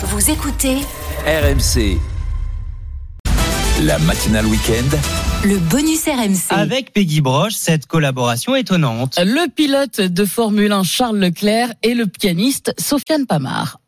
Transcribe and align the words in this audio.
Vous 0.00 0.30
écoutez 0.30 0.76
RMC. 1.26 1.98
La 3.82 3.98
matinale 3.98 4.46
week-end. 4.46 4.96
le 5.44 5.58
bonus 5.58 6.04
RMC. 6.04 6.50
Avec 6.50 6.92
Peggy 6.92 7.20
Broche, 7.20 7.54
cette 7.54 7.86
collaboration 7.86 8.54
étonnante. 8.54 9.18
Le 9.18 9.50
pilote 9.50 10.00
de 10.00 10.24
Formule 10.24 10.70
1 10.70 10.84
Charles 10.84 11.18
Leclerc 11.18 11.72
et 11.82 11.94
le 11.94 12.06
pianiste 12.06 12.72
Sofiane 12.78 13.26
Pamar. 13.26 13.80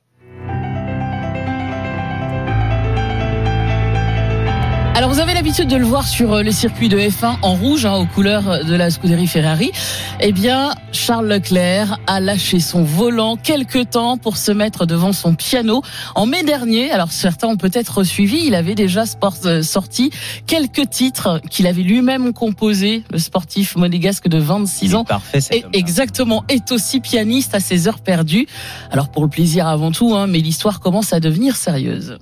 Alors 5.00 5.14
vous 5.14 5.20
avez 5.20 5.32
l'habitude 5.32 5.66
de 5.66 5.76
le 5.76 5.84
voir 5.86 6.06
sur 6.06 6.34
euh, 6.34 6.42
les 6.42 6.52
circuits 6.52 6.90
de 6.90 6.98
F1 6.98 7.36
en 7.40 7.54
rouge, 7.54 7.86
hein, 7.86 7.94
aux 7.94 8.04
couleurs 8.04 8.66
de 8.66 8.74
la 8.74 8.90
Scuderie 8.90 9.28
Ferrari. 9.28 9.72
Eh 10.20 10.30
bien, 10.30 10.74
Charles 10.92 11.26
Leclerc 11.26 11.98
a 12.06 12.20
lâché 12.20 12.60
son 12.60 12.82
volant 12.82 13.36
quelques 13.36 13.88
temps 13.88 14.18
pour 14.18 14.36
se 14.36 14.52
mettre 14.52 14.84
devant 14.84 15.14
son 15.14 15.34
piano. 15.34 15.80
En 16.14 16.26
mai 16.26 16.42
dernier, 16.42 16.90
alors 16.90 17.12
certains 17.12 17.48
ont 17.48 17.56
peut-être 17.56 18.04
suivi, 18.04 18.44
il 18.44 18.54
avait 18.54 18.74
déjà 18.74 19.06
sport, 19.06 19.36
euh, 19.46 19.62
sorti 19.62 20.10
quelques 20.46 20.90
titres 20.90 21.40
qu'il 21.48 21.66
avait 21.66 21.80
lui-même 21.80 22.34
composés. 22.34 23.02
Le 23.10 23.16
sportif 23.16 23.76
monégasque 23.76 24.28
de 24.28 24.36
26 24.36 24.84
Il 24.84 24.90
est 24.90 24.94
ans 24.96 25.04
parfait 25.04 25.38
homme-là. 25.50 25.78
exactement, 25.78 26.44
est 26.50 26.72
aussi 26.72 27.00
pianiste 27.00 27.54
à 27.54 27.60
ses 27.60 27.88
heures 27.88 28.00
perdues. 28.00 28.46
Alors 28.90 29.08
pour 29.08 29.22
le 29.22 29.30
plaisir 29.30 29.66
avant 29.66 29.92
tout, 29.92 30.14
hein, 30.14 30.26
mais 30.26 30.40
l'histoire 30.40 30.78
commence 30.78 31.14
à 31.14 31.20
devenir 31.20 31.56
sérieuse. 31.56 32.18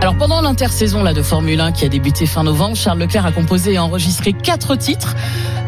Alors 0.00 0.16
pendant 0.16 0.40
l'intersaison 0.40 1.02
là 1.02 1.12
de 1.12 1.22
Formule 1.22 1.60
1 1.60 1.72
qui 1.72 1.84
a 1.84 1.88
débuté 1.88 2.24
fin 2.24 2.44
novembre, 2.44 2.76
Charles 2.76 3.00
Leclerc 3.00 3.26
a 3.26 3.32
composé 3.32 3.72
et 3.72 3.78
enregistré 3.80 4.32
quatre 4.32 4.76
titres 4.76 5.16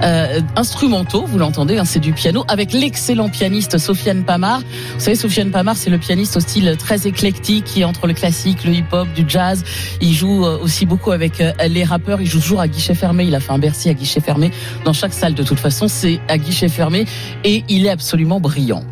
euh, 0.03 0.41
instrumentaux, 0.57 1.25
vous 1.27 1.37
l'entendez, 1.37 1.79
hein, 1.79 1.85
c'est 1.85 1.99
du 1.99 2.13
piano, 2.13 2.45
avec 2.49 2.73
l'excellent 2.73 3.29
pianiste 3.29 3.77
Sofiane 3.77 4.25
Pamar. 4.25 4.61
Vous 4.95 5.01
savez, 5.01 5.17
Sofiane 5.17 5.51
Pamar, 5.51 5.77
c'est 5.77 5.91
le 5.91 5.99
pianiste 5.99 6.37
au 6.37 6.41
style 6.41 6.77
très 6.79 7.07
éclectique, 7.07 7.65
qui 7.65 7.85
entre 7.85 8.07
le 8.07 8.15
classique, 8.15 8.65
le 8.65 8.73
hip-hop, 8.73 9.09
du 9.15 9.25
jazz. 9.29 9.65
Il 10.01 10.15
joue 10.15 10.47
euh, 10.47 10.59
aussi 10.63 10.87
beaucoup 10.87 11.11
avec 11.11 11.41
euh, 11.41 11.53
les 11.69 11.85
rappeurs. 11.85 12.21
Il 12.21 12.27
joue 12.27 12.41
toujours 12.41 12.61
à 12.61 12.69
guichet 12.69 12.95
fermé. 12.95 13.25
Il 13.25 13.35
a 13.35 13.41
fait 13.41 13.53
un 13.53 13.59
Bercy 13.59 13.91
à 13.91 13.95
guichet 13.95 14.21
fermé 14.21 14.53
dans 14.85 14.93
chaque 14.93 15.13
salle. 15.13 15.35
De 15.35 15.43
toute 15.43 15.61
façon, 15.61 15.89
c'est 15.89 16.21
à 16.29 16.39
guichet 16.39 16.69
fermé 16.69 17.05
et 17.45 17.65
il 17.69 17.85
est 17.85 17.91
absolument 17.91 18.41
brillant. 18.41 18.85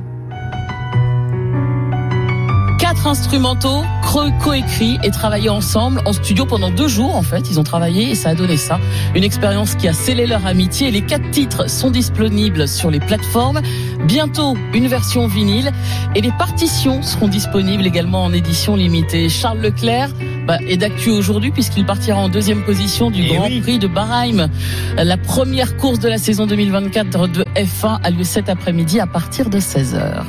Quatre 2.99 3.11
instrumentaux 3.11 3.85
creux 4.03 4.33
coécrits 4.43 4.99
et 5.05 5.13
travaillés 5.13 5.51
ensemble 5.51 6.03
en 6.05 6.13
studio 6.13 6.47
pendant 6.47 6.69
deux 6.69 6.89
jours 6.89 7.15
en 7.15 7.23
fait. 7.23 7.49
Ils 7.49 7.61
ont 7.61 7.63
travaillé 7.63 8.11
et 8.11 8.15
ça 8.17 8.31
a 8.31 8.35
donné 8.35 8.57
ça. 8.57 8.81
Une 9.15 9.23
expérience 9.23 9.77
qui 9.77 9.87
a 9.87 9.93
scellé 9.93 10.27
leur 10.27 10.45
amitié. 10.47 10.91
Les 10.91 11.03
quatre 11.03 11.31
titres 11.31 11.71
sont 11.71 11.93
disponibles 11.93 12.67
sur 12.67 12.91
les 12.91 12.99
plateformes. 12.99 13.61
Bientôt 14.09 14.57
une 14.75 14.89
version 14.89 15.29
vinyle 15.29 15.71
et 16.17 16.21
les 16.21 16.33
partitions 16.33 17.01
seront 17.03 17.29
disponibles 17.29 17.87
également 17.87 18.25
en 18.25 18.33
édition 18.33 18.75
limitée. 18.75 19.29
Charles 19.29 19.61
Leclerc 19.61 20.11
bah, 20.49 20.59
est 20.67 20.79
d'actu 20.79 21.11
aujourd'hui 21.11 21.53
puisqu'il 21.53 21.87
partira 21.87 22.19
en 22.19 22.29
deuxième 22.29 22.65
position 22.65 23.13
du 23.13 23.23
Eh 23.23 23.29
Grand 23.29 23.47
oui. 23.47 23.61
Prix 23.61 23.79
de 23.79 23.87
Bahreïn. 23.87 24.51
La 24.97 25.17
première 25.17 25.77
course 25.77 26.01
de 26.01 26.09
la 26.09 26.19
saison 26.19 26.47
2024 26.49 27.29
de 27.29 27.45
F1 27.55 28.01
a 28.03 28.11
lieu 28.11 28.25
cet 28.25 28.49
après-midi 28.49 28.99
à 28.99 29.07
partir 29.07 29.51
de 29.51 29.61
16h. 29.61 30.25